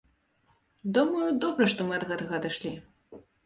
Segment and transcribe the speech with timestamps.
[0.95, 2.77] Думаю, добра, што мы ад гэтага адышлі.